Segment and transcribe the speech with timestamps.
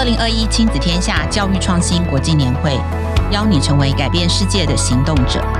[0.00, 2.74] 二零二一亲子天下教育创新国际年会，
[3.30, 5.59] 邀你成为改变世界的行动者。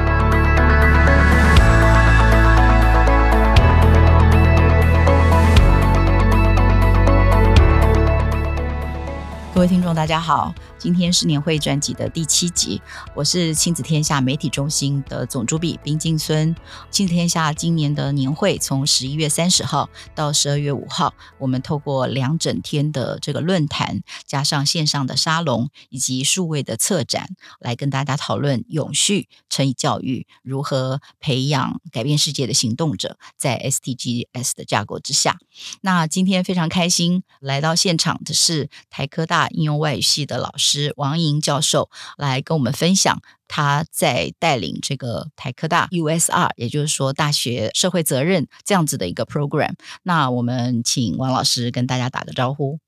[9.61, 10.55] 各位听众，大家好。
[10.79, 12.81] 今天是年会专辑的第七集，
[13.15, 16.57] 我是亲子天下媒体中心的总主笔冰晶孙。
[16.91, 35.39] 亲子天下今年的年会从十一月三十号到十二月五号，我们透过两整天的这个论坛，加上线上的沙龙以及数位的策展，来跟大家讨论永续乘以教育如何培养改变世界的行动者，在 STGS 的架构之下。
[35.83, 40.93] 那今天非常开心来到现场的是台科大应用外语系的老师。
[40.97, 49.75] 王莹教授来跟我们分享他在带领这个台科大 USR，也就是说大学社会责任这样子的一个 program。
[50.03, 52.79] 那我们请王老师跟大家打个招呼。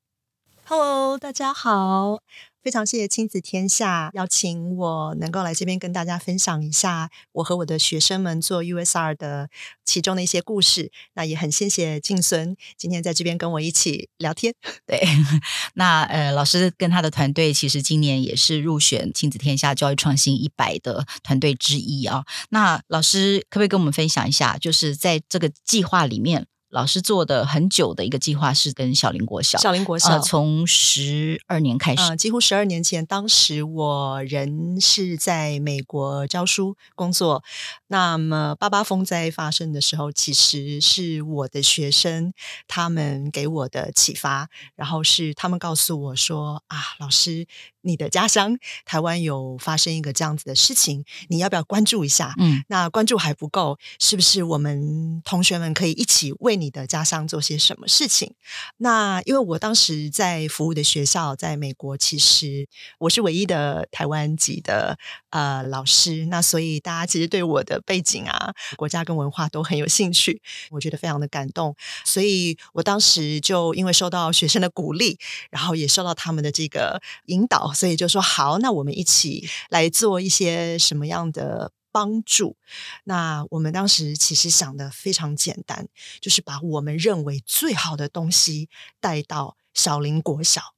[0.64, 2.20] Hello，大家好。
[2.62, 9.48] 非常谢谢亲子天下邀请我能够来这边跟大家分享一下我和我的学生们做 USR 的
[9.84, 10.92] 其中的一些故事。
[11.14, 14.54] 那也很谢谢静孙今天在这边跟我一起聊天。
[14.86, 15.02] 对，
[15.74, 22.24] 那呃，老师跟他的团队其实今年也是入选亲子天下教育创新一百的团队之一啊。
[22.50, 26.46] 那老师可不可以跟我们分享一下，就是在这个计划里面？
[26.72, 37.44] 老师做的很久的一个计划是跟小林国小，小林国小、呃、从十二年开始，呃，几乎十二年前，当时我人是在美国教书工作。
[37.88, 42.32] 那么八八风灾发生的时候，其实是我的学生
[42.66, 47.46] 他们给我的启发，然后是他们告诉我说啊，老师。
[47.82, 52.34] 你的家乡台湾有发生一个这样子的事情，你要不要关注一下？
[52.38, 58.34] 嗯，那关注还不够，是不是我们同学们可以一起为你的家乡做些什么事情？
[58.78, 64.96] 那因为我当时在服务的学校在美国，其实我是唯一的台湾籍的
[65.30, 70.40] 呃老师，那所以大家其实对我的背景啊、国家跟文化都很有兴趣，
[70.70, 71.74] 我觉得非常的感动，
[72.04, 75.18] 所以我当时就因为受到学生的鼓励，
[75.50, 77.71] 然后也受到他们的这个引导。
[77.72, 82.56] 所以就说好，那我们一起来做一些什么样的帮助？
[83.04, 85.88] 那我们当时其实想的非常简单，
[86.20, 88.68] 就是把我们认为最好的东西
[89.00, 90.74] 带到小林国小。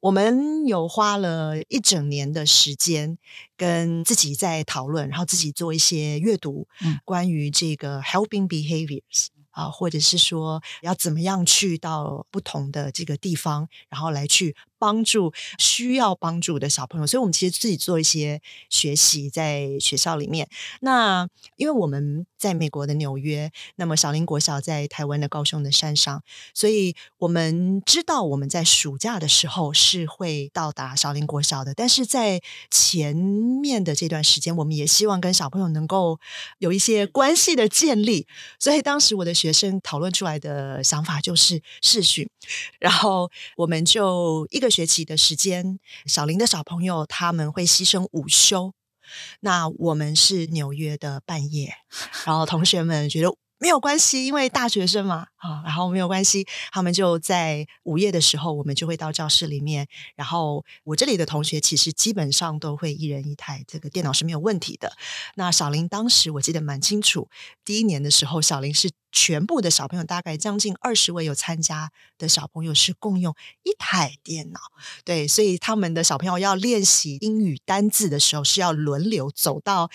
[0.00, 3.16] 我们有花了一整年的时间，
[3.56, 9.28] 跟自己在讨论，然后自己做一些阅读，嗯，关于这个 helping behaviors。
[9.54, 17.06] 啊，或者是说要怎么样去到不同的这个地方，然后来去帮助需要帮助的小朋友。
[17.06, 20.48] 所以，我们其实自己做一些学习在学校里面。
[20.80, 31.72] 那因为我们在美国的纽约，那么小林国小在台湾的高雄的山上，所以我们知道我们在暑假的时候是会到达小林国小的。
[31.72, 32.40] 但是在
[32.70, 36.18] 前面的这段时间，我们也希望跟小朋友能够
[36.58, 38.26] 有一些关系的建立。
[38.58, 39.32] 所以当时我的。
[39.34, 42.26] 学生讨论出来的想法就是视讯，
[42.78, 48.72] 然后我们就一个学期的时间，小林的小朋友他们会牺牲午休，
[49.40, 51.74] 那我们是纽约的半夜，
[52.26, 53.36] 然后同学们觉得。
[53.64, 59.88] 没有关系，因为大学生嘛，啊，然后没有关系，他们就在午夜的时候，我们就会到教室里面。
[60.16, 64.92] 然后我这里的同学其实基本上都会一人一台这个电脑是没有问题的。
[65.36, 67.30] 那小林当时我记得蛮清楚，
[67.64, 74.60] 第一年的时候，小林是全部的小朋友，大概将近二十位有参加的小朋友是共用一台电脑。
[75.06, 79.90] 对，所以他们的小朋友要练习英语单字的时候，是要轮流走到。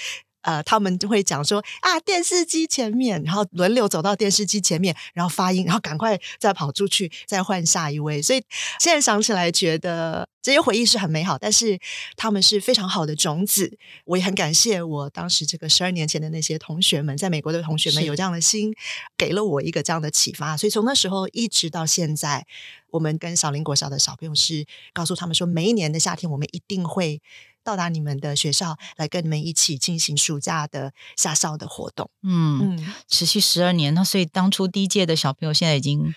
[0.49, 8.19] 呃，他们就会讲说啊，电视机前面，然后轮流走到电视机前面，然后发音，然后赶快再跑出去，再换下一位。
[8.19, 8.41] 所以
[8.79, 11.77] 现在想起来，觉得这些回忆是很美好，但是
[12.15, 13.77] 他们是非常好的种子。
[14.05, 18.73] 我也很感谢我当时这个十二年前的那些同学们，在美国的同学们有这样的心，
[19.15, 20.57] 给了我一个这样的启发。
[20.57, 22.47] 所以从那时候一直到现在，
[22.89, 27.21] 我们跟小林国小的小朋友是告诉他们说，每一年的夏天，我们一定会。
[27.69, 36.15] 到达你们的学校来跟你们一起进行暑假的下校的活动，嗯，嗯，持续十二年，那所以当初第一届的小朋友现在已经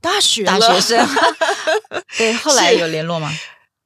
[0.00, 1.06] 大学大学生，
[2.16, 3.30] 对，后来有联络吗？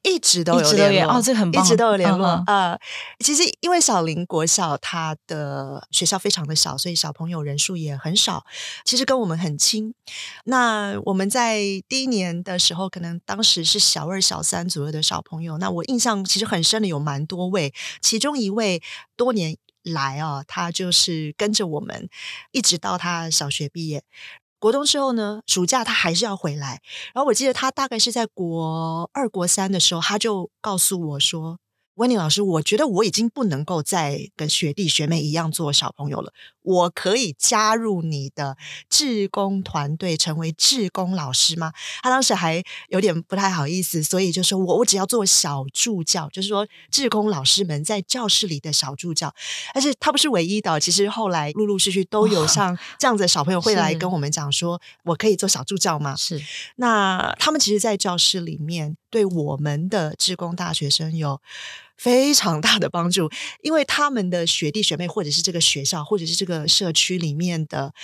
[0.04, 2.80] 一直都有联络哦，这很棒，一直都有联络啊、嗯呃。
[3.20, 8.44] 其实因为小林国小它的学校非常的小，所以小朋友人数也很少。
[8.84, 9.94] 其实跟我们很亲。
[10.44, 11.58] 那我们在
[11.88, 15.56] 第一年的时候，可能当时是小二、小三左右的小朋友。
[15.56, 17.72] 那我印象其实很深的有蛮多位，
[18.02, 18.82] 其中一位
[19.16, 22.10] 多年来啊，他就是跟着我们
[22.52, 24.04] 一直到他小学毕业。
[24.64, 26.80] 国中之后呢，暑假他还是要回来。
[27.12, 31.58] 然后我记得他大概是在国二、国三的时候，他就告诉我说。
[31.96, 36.32] 温妮老师，我觉得我已经不能够再跟学弟学妹一样做小朋友了。
[36.64, 38.56] 我可以加入你的
[38.88, 41.72] 志工团队，成为志工老师吗？
[42.02, 49.32] 他当时还有点不太好意思，所以就说我我只要做小助教，就是说志工老师们在教室里的小助教。
[49.72, 56.16] 但是他不是唯一的，其实后来陆陆续续都有像这样子的小朋友会来跟我们讲说，我可以做小助教吗？
[56.16, 56.42] 是。
[56.76, 61.40] 那他们其实，在教室里面对我们的志工大学生有。
[61.96, 63.30] 非常大的帮助，
[63.62, 67.94] 因为他们的学弟学妹，或者是这个学校，或者是这个社区里面的，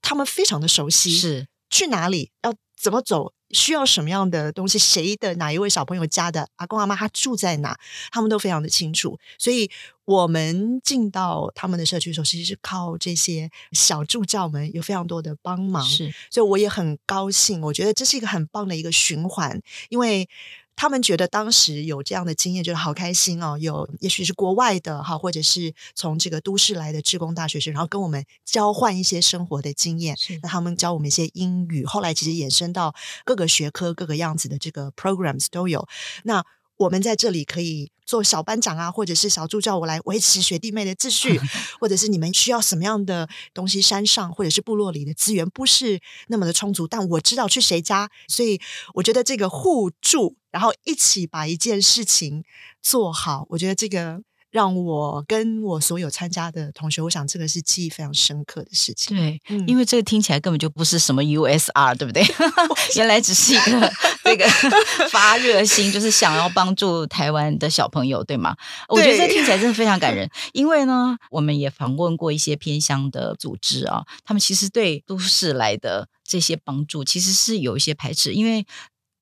[0.00, 7.78] 他们非常的熟悉，是去哪里要怎么走，需要什么样的东西，谁的哪一位小朋友家的阿公阿妈他住在哪，
[8.10, 9.18] 他们都非常的清楚。
[9.38, 9.70] 所以，
[10.04, 15.84] 我们进到他们的社区的时候，其实是靠这些小助教们有非常多的帮忙。
[15.84, 19.60] 是，所以我也很高兴，我觉得这是一个很棒的一个循环，
[19.90, 20.28] 因为。
[20.76, 23.56] 他们觉得当时有这样的经验，觉得好开心哦。
[23.58, 30.16] 有也许是国外的哈，或者是从这个都市来的志工大学生，然后跟我们交换一些生活的经验。
[30.16, 32.94] 是，那他们教我们一些英语，后来其实衍生到
[33.24, 35.86] 各个学科、各个样子的这个 programs 都有。
[36.24, 36.44] 那
[36.76, 41.40] 我们在这里可以做小班长啊，或者是小助教，我来维持学弟妹的秩序，
[41.80, 48.60] 或者是你们需要什么样的东西，山上或者是部落里的资源不是那么的充足，但我知道去谁家，所以
[48.94, 50.36] 我觉得这个互助。
[50.50, 52.44] 然后一起把一件事情
[52.80, 54.22] 做好，我觉得这个
[54.54, 59.16] 让我跟我所有参加的同学，我想这个是记忆非常深刻的事情。
[59.16, 62.24] 对，嗯、因为这个听起来根本就不是什么 USR，对不对？
[62.94, 63.92] 原来只是一个
[64.22, 64.48] 这个
[65.10, 68.56] 发热心，就是想要帮助台湾的小朋友，对吗？
[68.88, 70.30] 我觉得这听起来真的非常感 人。
[70.52, 78.64] 因为呢，我们也访问过一些偏乡的组织啊，他们其实对都市来的这些帮助其实是有一些排斥，因为。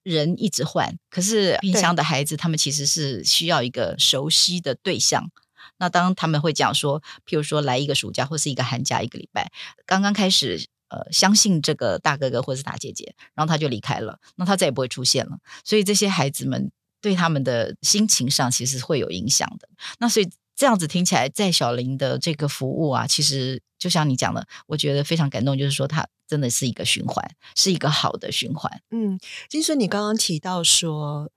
[0.02, 5.30] 人一直换，可是偏乡的孩子，他们其实是需要一个熟悉的对象。
[5.78, 9.50] 那当他们会讲说，譬如说来一个暑假或是一个寒假一个礼拜，
[9.86, 15.38] 刚刚开始呃相信这个大哥哥或是大姐姐，然后他就离开了，那他再也不会出现了。
[15.64, 16.70] 所以这些孩子们
[17.00, 19.68] 对他们的心情上其实会有影响的。
[19.98, 20.28] 那所以。
[20.54, 28.80] 这样子听起来，在小林的这个服务啊，其实就像你讲的，我觉得非常感动，就是说它真的是一个循环，是一个好的循环。
[28.92, 29.18] 嗯，
[29.48, 31.32] 金顺，你刚刚提到说，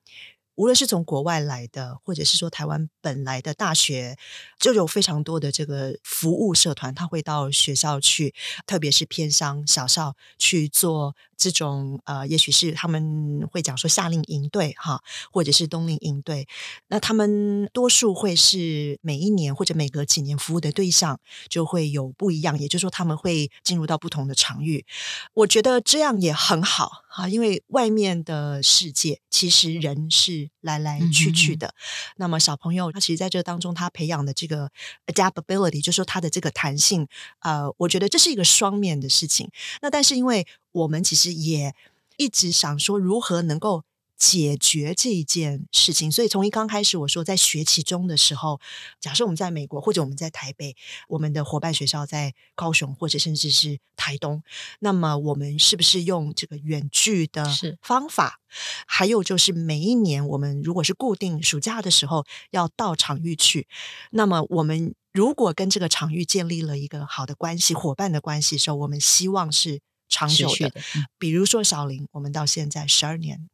[0.54, 4.18] 无论是从国外来的，或者是说台湾本来的大学，
[4.60, 8.34] 就有非常多的这个服务社团，他会到学校去，
[8.66, 11.16] 特别是偏乡小校去做。
[11.38, 15.04] 这种呃，也许是他们会讲说夏令营队哈，
[15.34, 16.48] 或者是冬令营队。
[16.88, 21.20] 那他们多数会是每一年或者每隔几年服务的对象
[21.50, 24.86] 就会有不一样，也就是说他们会进入到不同的场域。
[25.34, 31.76] 我觉得这样也很好哈，因为外面的世界其实人是来来去去的。
[32.16, 34.72] 那么小朋友那其实在这当中他培养的这个
[35.08, 37.06] adaptability，就是说他的这个弹性，
[37.40, 39.52] 呃，我觉得这是一个双面的事情。
[39.82, 41.76] 那但是因为我们其实也
[42.16, 43.84] 一直想说如何能够
[44.18, 48.60] 解决这一件事情，所以从一刚开始我说在学期中的时候，
[49.00, 50.76] 假设我们在美国或者我们在台北，
[51.10, 54.44] 我们的伙伴学校在高雄或者甚至是台东，
[54.80, 57.46] 那么我们是不是用这个远距的
[57.82, 58.40] 方法？
[58.88, 63.68] 还有就是每一年我们如果是固定暑假的时候要到场域去，
[64.12, 69.82] 那么我们如果跟这个场域建立了一个好的关系、伙伴的关系的时候，我们希望是。
[70.08, 73.50] 长久的，的嗯、比如说小林，我们到现在十二年，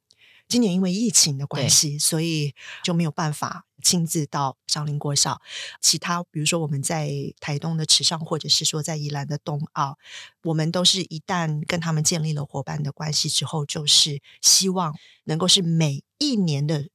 [0.51, 2.53] 今年因为疫情的关系，所以
[2.83, 5.41] 就没有办法亲自到上林国小。
[5.79, 9.97] 其他，比如说我们在台东的池上，或者是说在宜兰的东澳，
[10.43, 14.93] 我们都是一旦跟他们建立了伙伴的关系之后，就是希望
[15.23, 16.89] 能够是每一年的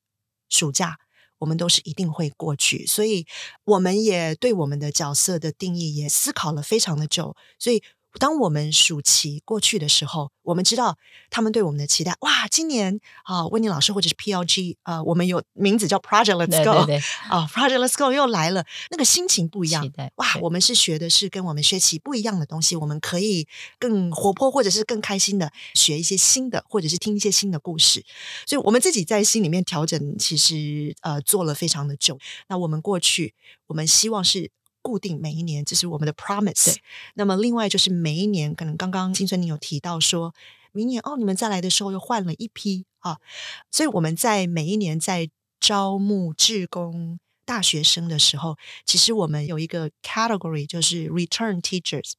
[0.50, 0.98] 暑假，
[1.38, 2.84] 我们都是一定会过去。
[2.84, 3.26] 所以
[3.64, 7.82] 我们也对我们的角色的定义也思考了非常的久，所以。
[8.18, 10.96] 当我们暑期过去的时候，我们知道
[11.30, 12.14] 他们对我们的期待。
[12.20, 16.92] 哇，今年啊，温妮老师或者是 PLG 啊，我们有名字叫 Project Let's Go
[17.28, 19.90] 啊，Project Let's Go 又来了，那个心情不一样。
[20.16, 23.46] 哇，我们是学的是跟我们学习不一样的东西，我们可以
[23.78, 28.04] 更活泼，或者是更开心的学一些新的，或者是听一些新的故事。
[28.46, 32.18] 所以，我们自己在心里面调整，其实呃做了非常的久。
[32.48, 33.34] 那我们过去，
[33.66, 34.50] 我们希望是。
[34.86, 36.74] 固定每一年，这是我们的 promise。
[36.74, 36.82] 对，
[37.14, 40.32] 那么另外就是每一年，可能刚刚金春你有提到说，
[40.70, 43.18] 明年哦，你们再来的时候又换了一批啊，
[43.72, 45.28] 所以我们在每一年在
[45.58, 52.12] 招募志工大学生的时候，其实我们有一个 category，就是 return teachers。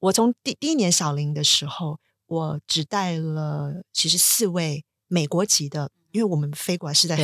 [0.00, 7.16] 我从第第一年小林的时候，我只带了其实四位美国籍的，因为我们飞过来实在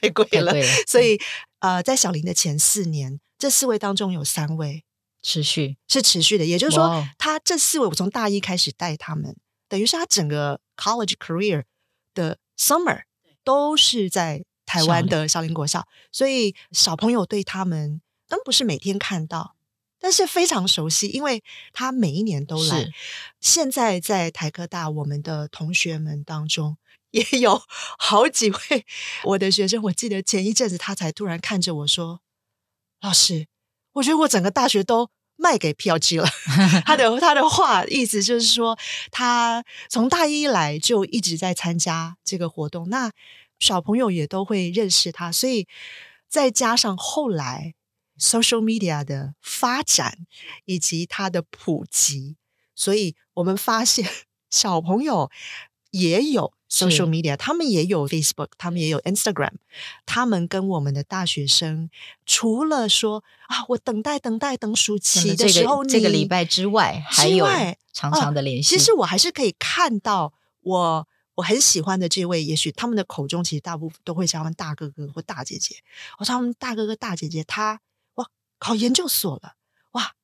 [0.00, 0.62] 太贵了，了。
[0.86, 1.18] 所以
[1.58, 4.84] 呃，在小林的前四年，这四位当中有三位
[5.22, 9.36] 持续是持续的，也就是说，他这四位我从大一开始带他们，
[9.68, 11.64] 等于是他整个 college career
[12.14, 13.02] 的 summer
[13.42, 19.56] 都是在台湾的少林国校，所以小朋友对他们都不是每天看到。
[20.00, 22.90] 但是非常熟悉，因为他每一年都来。
[23.40, 26.76] 现在在台科大，我们的同学们当中
[27.10, 27.62] 也有
[27.98, 28.84] 好几位
[29.22, 29.82] 我的学生。
[29.84, 32.20] 我记得前一阵子，他才突然看着我说
[33.04, 33.46] ：“老师，
[33.92, 36.26] 我觉得我整个大学都卖给 PLG 了。
[36.86, 38.78] ”他的他的话意思就是说，
[39.10, 43.12] 他从大一来就一直在参加这个活动，那
[43.58, 45.68] 小朋友也都会认识他，所以
[46.28, 47.74] 再加上后来。
[48.16, 50.18] social media 的发展
[50.66, 52.36] 以及它的普及，
[52.72, 54.08] 所以我们发现
[54.48, 55.32] 小朋友
[55.94, 59.52] 也有 social media，他们也有 Facebook，他们也有 Instagram，
[60.04, 61.88] 他们跟我们的大学生
[62.26, 67.46] 除了说啊，我等待等待等暑期的时候，这个礼拜之外，还有
[67.92, 68.76] 长长的联系。
[68.76, 70.32] 其实我还是可以看到
[70.62, 75.76] 我我很喜欢的这位，也许他们的口中其实大部分都会叫他们大哥哥或大姐姐。
[76.18, 77.80] 我说他们大哥哥大姐姐，他
[78.14, 78.28] 哇。
[78.58, 79.54] 考研究所了，
[79.92, 80.14] 哇，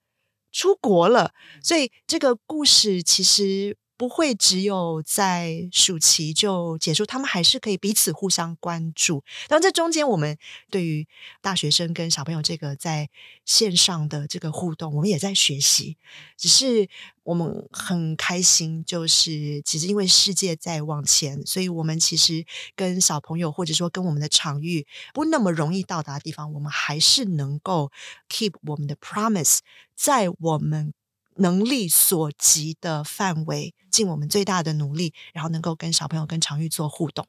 [0.50, 3.76] 出国了，所以这个故事其实。
[4.00, 9.22] 不会只有在暑期就结束，他们还是可以彼此互相关注。
[9.46, 10.38] 当然，这中间我们
[10.70, 11.06] 对于
[11.42, 13.10] 大学生跟小朋友这个在
[13.44, 15.98] 线上的这个互动，我们也在学习。
[16.38, 16.88] 只是
[17.24, 27.92] 我们很开心，就是其实因为世界在往前，所以我们其实跟小朋友或者说跟我们的场域不那么容易到达的地方，我们还是能够
[28.30, 29.58] keep 我们的 promise，
[29.94, 30.94] 在我们。
[31.40, 37.26] 能力所及的范围，尽我们最大的努力，然后能够跟小朋友、跟常玉做互动。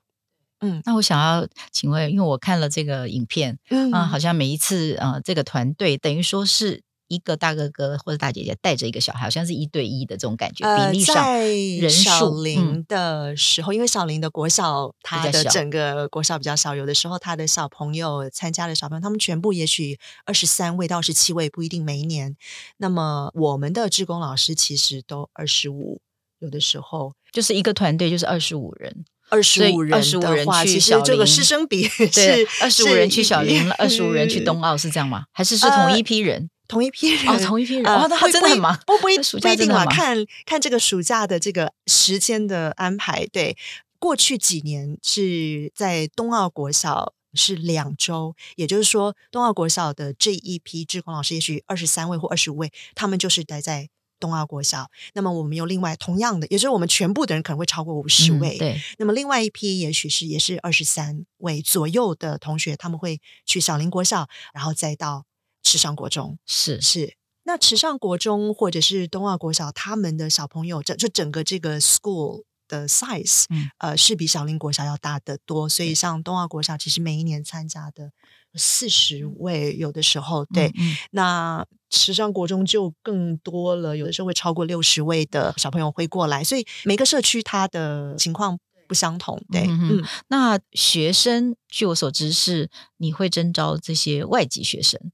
[0.59, 6.83] 嗯，那我想要请问，因为我看了这个影片，嗯，啊，好像每一次呃，这个团队等于说是。
[7.11, 10.65] 一个大哥哥或者大姐姐带着一个小孩，好像是一对一的这种感觉。
[10.77, 22.37] 比例上，人数，在小林的时候，嗯、因为小林的国小，他的整个国小比较少，有的时候他的小朋友参加的小朋友，他们全部也许二十三位到二十七位，不一定每一年。
[22.77, 25.99] 那么我们的志工老师其实都二十五，
[26.39, 35.25] 有的时候就是一个团队就是二十五人，二十五人，二十五人去小林，这个师生比是二十五人去小林，二十五人去冬奥，是这样吗？
[35.33, 36.49] 还是是同一批人？
[36.71, 43.27] 呃同一批人哦，同一批人哦，那他真的很忙，不不一不一定嘛，看看这个暑假的这个时间的安排。
[43.27, 43.57] 对，
[43.99, 54.89] 过去几年是在冬奥国小是两周，也就是说，冬奥国小的这一批志工老师，也许二十三位或二十五位，他们就是待在冬奥国小。
[55.13, 58.55] 那么我们有另外同样的，也就是我们全部的人可能会超过五十位。
[58.57, 65.25] 嗯、对，那么另外一批也许是也是二十三位左右的同学，他们会去小林国小，然后再到。
[65.63, 66.37] 池上国中。
[66.45, 66.79] 是。
[66.81, 75.67] 是，那池上国中或者是东奥国小，他们的小朋友整就整个这个 school 的 size，嗯，呃，是比小林国小要大得多。
[75.67, 78.11] 所以像东奥国小，其实每一年参加的
[78.55, 80.91] 四十位，有的时候对，嗯。
[80.91, 86.43] 嗯、那池上国中就更多了，有的时候会超过六十位的小朋友会过来。
[86.43, 95.11] 所以每个社区它的情况不相同，对，嗯，嗯，那学生据我所知是你会征招这些外籍学生。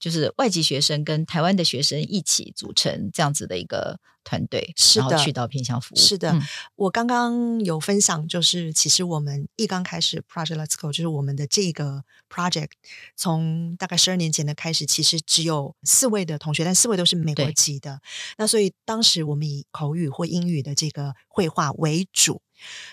[0.00, 5.98] 就是外籍学生跟台湾的学生一起组成这样子的一个团队，是的，然后去到偏向服务。
[5.98, 6.42] 是的，嗯、
[6.74, 12.70] 我刚刚有分享，就是其实我们一刚开始 Project Let's Go，就是我们的这个 project，
[13.14, 18.00] 从大概十二年前的开始，其实只有四位的同学，但四位都是美国籍的。
[18.38, 22.40] 那所以当时我们以口语或英语的这个绘画为主。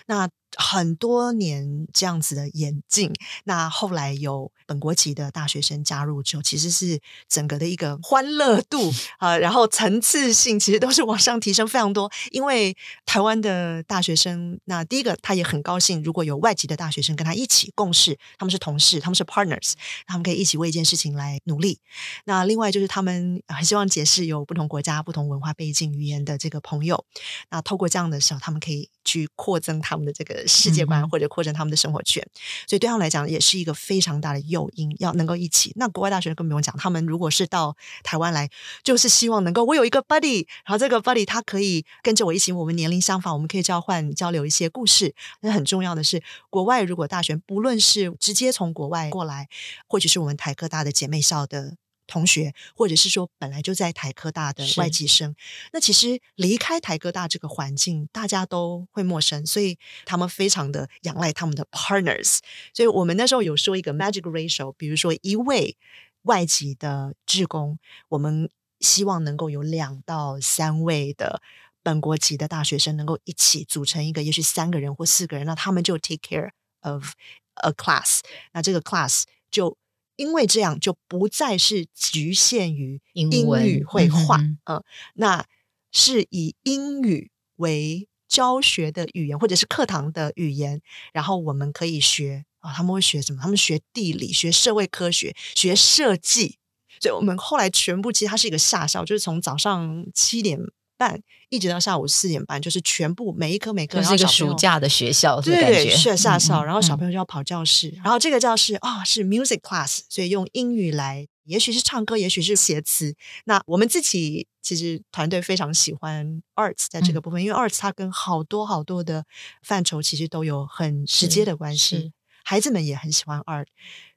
[0.06, 3.12] 那很多年这样子的演进，
[3.44, 12.10] 那后来有本国籍的大学生加入之后，其实是整个的一个欢乐度啊、 呃，然后层次性其实都是往上提升非常多。
[12.30, 19.74] 因为台湾的大学生，那第一个他也很高兴，如果有外籍的大学生跟他一起共事，他们是同事，他们是 partners，
[20.06, 21.78] 他们可以一起为一件事情来努力。
[22.24, 27.04] 那另外就是他们很希望结识有不同国家、不同文化背景、语言的这个朋友。
[27.50, 30.37] 那透过这样的时候，他们可以去扩增他们的这个。
[30.46, 32.30] 世界观或者扩展他们的生活圈，嗯、
[32.68, 35.72] 所以对他们来讲也是一个非常大的诱因，要能够一起。
[35.76, 38.48] 那国外大学更不用讲，他们如果是到台湾来，
[38.82, 45.14] 就是希望能够我有一个 buddy，然后这个 buddy 他可以跟着我一起，我们年龄相仿，我们可以交换交流一些故事。
[45.40, 49.48] 那很重要的是，国外如果大学不论是直接从国外过来，
[49.88, 51.76] 或者是我们台科大的姐妹校的
[52.08, 55.36] 同学，或者是说本来就在台科大的外籍生，
[55.72, 62.38] 那其实离开台科大这个环境，大家都会陌生，所以他们非常的仰赖他们的 partners。
[62.74, 65.76] 所以我们那时候有说一个 magic ratio，比如说一位
[66.22, 68.50] 外籍的志工，我们
[68.80, 71.42] 希望能够有两到三位的
[71.82, 76.50] 本国籍的大学生能够一起组成一个，也许三个人或四个人，那他们就 take care
[76.80, 77.12] of
[77.54, 78.20] a class。
[78.52, 79.76] 那这个 class 就。
[80.18, 83.30] 因为这样就不再是局限于英
[83.64, 84.84] 语绘画，嗯，嗯，
[85.14, 85.46] 那
[85.92, 90.82] 是以英语为教学的语言或者是课堂的语言，
[91.12, 93.38] 然后我们可以学啊，他们会学什么？
[93.40, 96.58] 他们学地理、学社会科学、学设计，
[97.00, 100.60] 所以我们后来全部其实它是一个下校，就是从早上七点
[100.98, 113.14] 半一直到下午四点半，就是全部每一科每科，是一个暑假的学校，对对，是夏校，然后小朋友就要跑教室，嗯、然后这个教室啊、哦、是 music class，所以用英语来，也许是唱歌，也许是写词。
[113.44, 119.24] 那我们自己其实团队非常喜欢 arts 在这个部分，嗯、因为 arts 它跟好多好多的
[119.62, 122.12] 范畴其实都有很直接的关系。
[122.44, 123.66] 孩子们也很喜欢 art，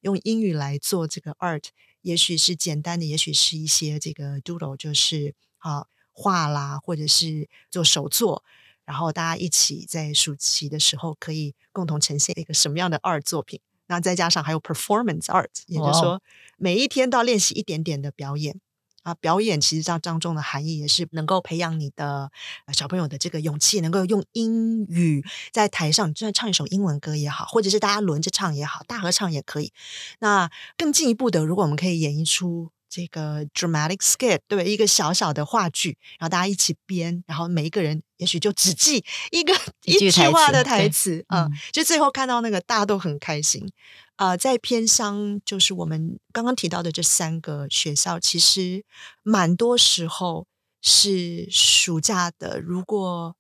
[0.02, 1.66] 用英语来做这个 art，
[2.02, 5.86] 也许是简单的，也许是一些这个 doodle，就是啊。
[6.14, 8.44] 画啦，或者是做手作，
[8.86, 13.60] 然后大家一起在暑期的时候可以共同呈现一个什么样的 art 作品？
[13.88, 16.22] 那再加上还有 performance art，也就是说
[16.58, 18.60] 每一天都要练习一点点的表演
[19.04, 19.14] 啊。
[19.16, 22.32] 表演其实这当中的含义也是能够培养你的
[22.74, 29.74] 小朋友的这个勇气，能够用英语在台上，就算唱一首英文歌也好，或者是大家轮着唱也好，大合唱也可以。
[30.20, 32.72] 那更进一步的，如果我们可以演绎出。
[32.92, 39.54] 这个 dramatic skit 对，一个小小的话剧，然后大家一起编，然后每一个人也许就只记一个
[39.86, 43.72] 一句话的台词啊，嗯，就最后看到那个大家都很开心
[44.18, 44.38] 啊，呃。
[44.38, 48.84] 在偏乡，就是我们刚刚提到的这三个学校，其实
[49.24, 50.46] 蛮多时候
[50.82, 52.60] 是暑假的。
[52.60, 53.36] 如果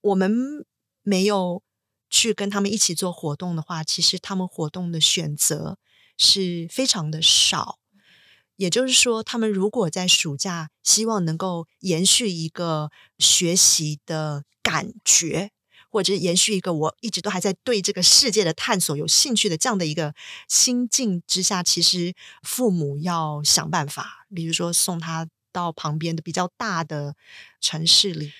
[0.00, 0.66] 我们
[1.02, 1.62] 没有
[2.10, 5.78] 去跟他们一起做活动的话，其实他们活动的选择
[6.16, 7.78] 是非常的少。
[8.58, 15.52] 也就是说，他们如果在暑假希望能够延续一个学习的感觉，
[15.88, 20.12] 或者是延续一个我一直都还在对这个世界的探索有兴趣的这样的一个
[20.48, 27.14] 心境之下，其实父母要想办法，比如说送他到旁边的比较大的
[27.60, 28.32] 城市里，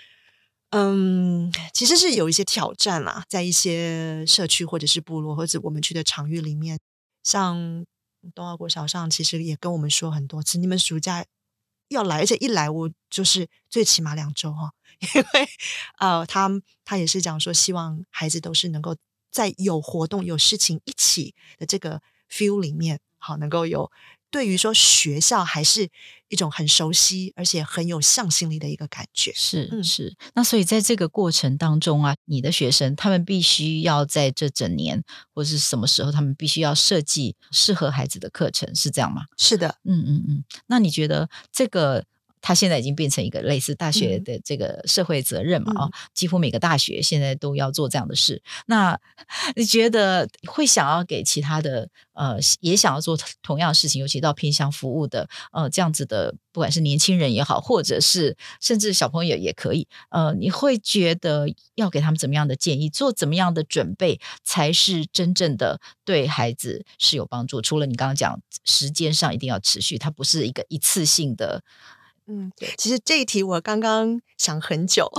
[0.71, 6.81] 嗯，其实是有一些挑战啦，在一些社区或者是部落或者我们去的场域里面，
[7.23, 7.87] 像。
[8.35, 11.25] 东奥国小上其实也跟我们说很多次，你们暑假
[11.89, 14.73] 要来，而且一来我就是最起码两周哈，
[15.15, 15.49] 因为
[15.99, 16.51] 呃，他
[16.85, 18.97] 他也是讲说，希望孩子都是能够
[19.31, 23.91] 在有活动、有事情一起的这个 feel 里面，好能够有。
[24.31, 25.89] 对于说学校还是
[26.29, 30.17] 一种很熟悉而且很有向心力的一个感觉，是、嗯、是。
[30.35, 35.03] 那所以在这个过程当中啊，你的学生他们必须要在这整年
[35.35, 39.23] 或是什么时候，他们必须要设计适合孩子的课程，是这样吗？
[39.37, 40.45] 是的，嗯嗯嗯。
[40.67, 42.05] 那你觉得这个？
[42.41, 45.73] 他现在已经变成一个类似大学的这个社会责任嘛？
[45.83, 48.43] 啊、嗯，几乎每个大学现在都要做这样的事。
[48.67, 48.99] 那
[49.57, 59.87] 你觉得会想要给其他的呃，也想要做同样的事情，尤其到偏向服务的呃这样子的，不管是年轻人也好，或者是甚至小朋友也可以。
[60.11, 61.47] 呃，你会觉得
[61.77, 67.63] 要给他们怎么样的建议，做怎么样的准备，才是真正的对孩子是有帮助？
[67.63, 71.63] 除了你刚刚讲时间上一定要持续，它不是一个一次性的。
[72.31, 75.11] 嗯，其实这一题我刚刚想很久。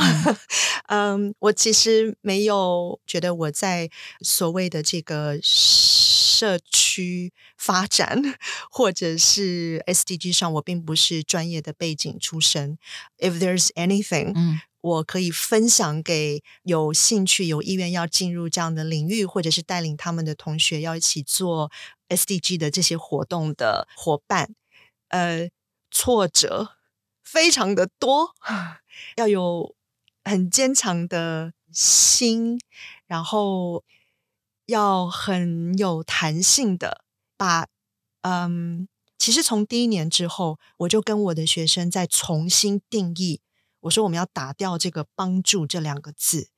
[0.88, 3.90] 嗯，我其实没有觉得我在
[4.22, 8.22] 所谓的这个社区发展
[8.70, 12.78] 或者是 SDG 上，我并不是专业的背景出身。
[13.18, 21.72] If there's anything，嗯，我可以分享给有兴趣、有意愿要进入这样的领域，或者是带领他们的同学要一起做
[22.10, 24.54] SDG 的这些活动的伙伴，
[25.10, 25.50] 呃，
[25.92, 26.79] 挫折。
[27.32, 28.34] 非常的多，
[29.16, 29.76] 要有
[30.24, 32.60] 很坚强的心，
[33.06, 33.84] 然后
[34.66, 37.04] 要很有弹性的
[37.38, 37.68] 把，
[38.24, 38.88] 嗯，
[39.20, 43.42] 其实从第一年之后，我就跟我的学生在重新定义，
[43.82, 46.50] 我说我们要打掉这个“帮助”这两个字，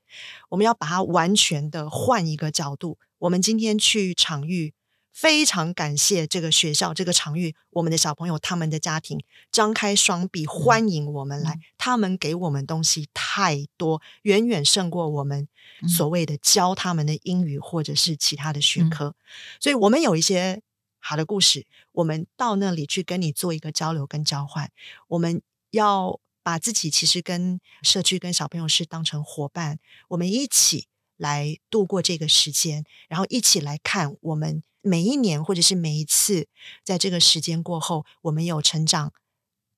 [0.48, 2.98] 我们要把它完全的换一个角度。
[3.20, 4.74] 我们今天去场域。
[5.12, 11.52] 非常感谢这个学校、这个场域，我们的小朋友、他们的家庭张开双臂欢迎我们来。
[11.54, 15.48] 嗯、他们给我们东西太多，远远胜过我们
[15.88, 19.08] 所谓的教他们的英语或者是其他的学科。
[19.08, 19.16] 嗯、
[19.60, 20.62] 所以，我们有一些
[21.00, 24.72] 好的故事，我们到那里去跟你做一个交流跟交换。
[25.10, 36.48] 我们要把自己其实跟社区、跟小朋友是当成伙伴，我们一起来度过这个时间，然后一起来看我们每一年或者是每一次
[36.84, 39.14] 在这个时间过后，我们有成长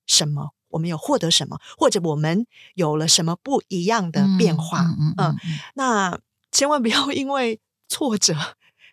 [0.06, 4.80] 什么，我们有获得什么，或者我们有了什么不一样的变化。
[4.80, 6.18] 嗯，嗯，嗯，嗯，那
[6.50, 8.34] 千万不要 因为挫折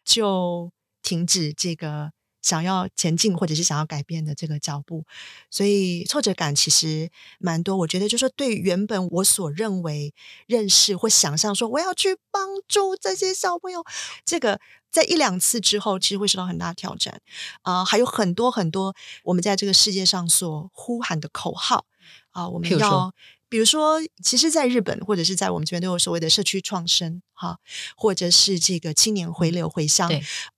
[0.04, 0.72] 就
[1.02, 2.12] 停止这个。
[2.44, 5.06] 想要前进或者是想要改变的这个脚步，
[5.52, 7.78] 所以挫折感其实蛮多。
[7.78, 10.12] 我觉得就是说，对原本我所认为
[10.48, 13.86] 认识或想象说我要去帮助这些小朋友，
[14.26, 14.60] 这个
[14.92, 17.22] 在一两次之后，其实会受到很大的挑战
[17.62, 17.86] 啊、呃。
[17.86, 21.86] 还有很多很多我们在这个世界上所呼喊的口号
[22.32, 23.14] 啊、呃，我们要
[23.50, 27.60] 比如说，其实，在日本或者是在我们这边都有所谓的社区创生哈，
[27.98, 30.10] 或者是这个青年回流回乡，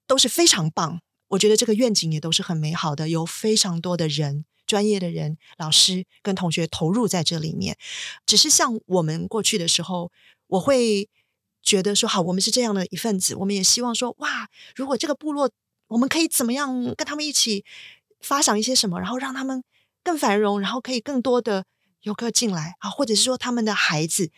[0.06, 1.02] 都是非常棒。
[1.30, 7.76] 我觉得这个愿景也都是很美好的，有非常多的人、专业的人、老师跟同学投入在这里面。
[8.28, 10.12] 只是像我们过去的时候，
[10.46, 11.10] 我会
[11.64, 15.50] 觉得说，好，我们是这样的一份子，我们也希望说，哇，如果这个部落，
[15.88, 17.66] 我们可以怎么样跟他们一起
[18.22, 19.64] 发想一些什么，然后让他们
[20.04, 21.66] 更繁荣，然后可以更多的
[22.02, 24.30] 游客进来啊，或者是说他们的孩子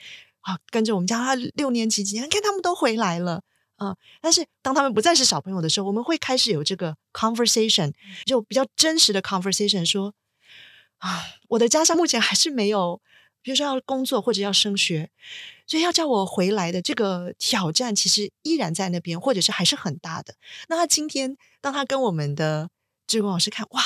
[0.41, 3.41] 啊，跟着我们家他六年级几年，看他们都回来了。
[3.77, 3.93] 啊！
[4.21, 7.91] 但是当他们不再是小朋友的时候，我们会开始有这个 conversation，
[8.25, 10.13] 就比较真实的 conversation，说
[10.99, 13.01] 啊，我的家乡目前还是没有，
[13.45, 15.11] 比如说要工作或者要升学，
[15.67, 20.33] 所以要叫我回来的这个挑战，其实依然在那边，或者是还是很大的。
[20.67, 22.71] 那他今天，当他跟我们的
[23.05, 23.83] 志工老师看，哇，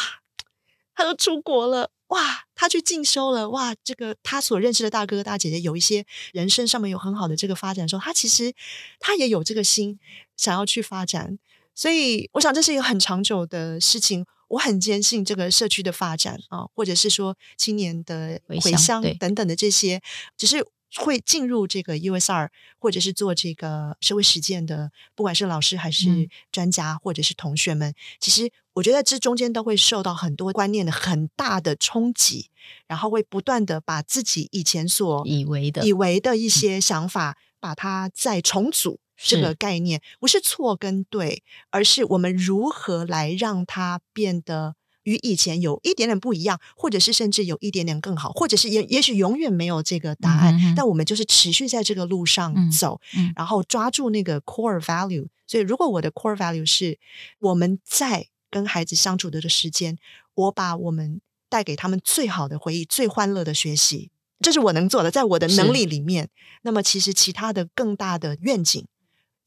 [0.96, 1.92] 他都出国了。
[2.08, 3.50] 哇，他去进修了！
[3.50, 8.54] 哇，这个他所认识的大哥哥大姐姐有一些人生上面有很好的这个发展的时候，他其实
[8.98, 10.00] 他也有这个心
[10.38, 11.38] 想要去发展，
[11.76, 14.26] 所以我想这是一个很长久的事情。
[14.50, 20.02] 我很坚信这个社区的发展啊，或者是说青年的回乡等等的这些，
[20.38, 20.66] 只是。
[20.96, 32.50] 会进入这个 USR，或者是做这个社会实践的，不管是老师还是专家，或者是同学们，嗯、其实我觉得这中间都会受到很多观念的很大的冲击，
[32.88, 39.00] 然后会不断的把自己以前所以为的、以为的一些想法，把它再重组。
[39.22, 44.76] 这个概念不是错跟对，而是我们如何来让它变得。
[45.04, 53.00] 与以前有一点点不一样，或者是甚至有一点点更好，或者是也也许永远没有这个答案，嗯、但我们就是持续在这个路上走，
[53.36, 55.26] 然后抓住那个 core value。
[55.48, 57.00] 所以，如果我的 core value 是
[57.40, 59.98] 我们在跟孩子相处的的时间，
[60.36, 66.30] 我把我们带给他们最好的回忆、最欢乐的学习，这是我能做的，在我的能力里面。
[66.62, 68.86] 那么，其实其他的更大的愿景。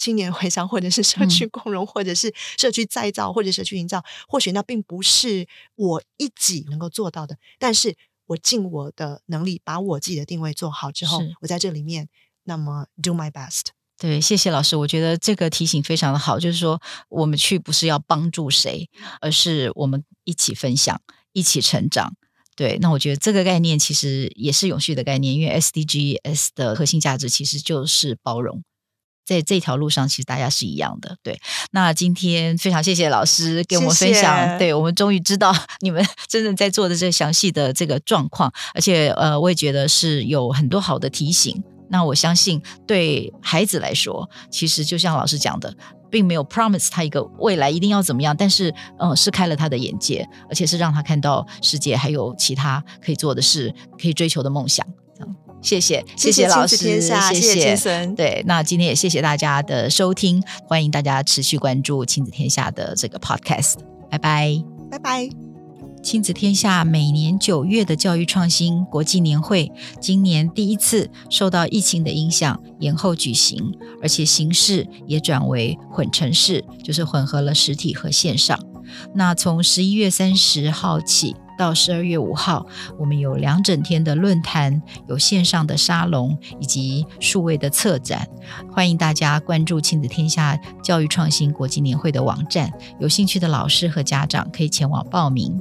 [0.03, 7.37] 青年回乡，或者是社区共融，嗯、或者是社区再造，或者社区营造，或许那并不是我一己能够做到的。
[7.61, 12.09] 但是我尽我的能力，把我自己的定位做好之后，我在这里面，
[12.43, 13.67] 那么 do my best。
[13.97, 21.01] 对，谢谢老师，我觉得这个提醒非常的好，就是说我们去不是要帮助谁，而是我们一起分享，
[21.33, 22.17] 一起成长。
[22.57, 28.65] 对，那我觉得这个概念其实也是永续的概念，因为 SDGs 的核心价值其实就是包容。
[29.25, 31.17] 在这条路上，其实大家是一样的。
[31.23, 34.45] 对，那今天非常谢谢老师给我们分享。
[34.45, 34.59] 谢谢。
[34.59, 41.63] 对，我们终于知道 你们真正在做的这个详细的这个状况，而且呃，我也觉得是有很多好的提醒。
[41.91, 45.75] 那我相信，对孩子来说，其实就像老师讲的，
[46.11, 54.87] 并没有 promise 他一个未来一定要怎么样，但是嗯，是开了他的眼界，而且是让他看到世界还有其他可以做的事，可以追求的梦想。
[55.63, 58.07] 谢谢，谢谢老师，谢谢，谢谢。
[58.17, 63.77] 对，那今天也谢谢大家的收听，欢迎大家持续关注亲子天下的这个 podcast，
[64.11, 65.29] 拜拜，拜拜。
[66.03, 69.71] 亲子天下每年九月的教育创新国际年会，
[70.01, 73.73] 今年第一次受到疫情的影响延后举行，
[74.03, 78.59] 而且形式也转为混成式，就是混合了实体和线上。
[79.15, 82.67] 那从十一月三十号起，到十二月五号，
[82.99, 88.29] 我们有两整天的论坛，有线上的沙龙以及数位的策展，
[88.71, 95.61] 欢迎大家关注亲子天下教育创新国际年会的网站，有兴趣的老师和家长可以前往报名。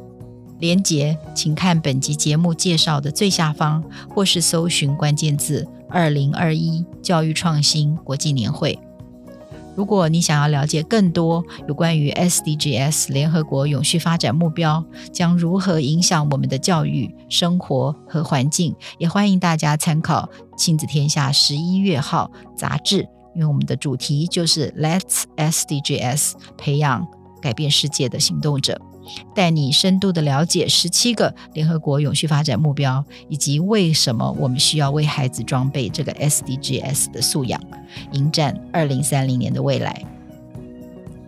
[0.60, 8.77] 连结请看本集节目介绍的最下方，或是搜寻关键字“二零二一教育创新国际年会”。
[9.75, 27.07] 如果你想要了解更多有关于 SDGs 联合国永续发展目标将如何影响我们的教育、生活和环境，也欢迎大家参考《亲子天下》十一月号杂志，因为我们的主题就是 Let's SDGs，培养
[27.41, 28.80] 改变世界的行动者，
[29.34, 37.60] 带你深度的了解十七个联合国永续发展目标，以及为什么我们需要为孩子装备这个 SDGs 的素养，
[38.12, 40.06] 迎战二零三零年的未来。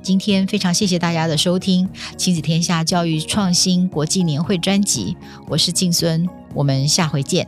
[0.02, 5.16] 今天非常谢谢大家的收听《亲子天下教育创新国际年会专辑》，
[5.48, 7.48] 我是静孙，我们下回见，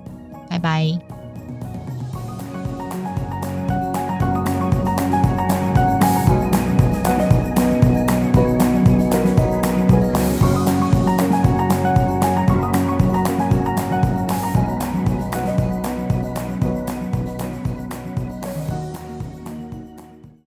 [0.49, 1.14] 拜拜。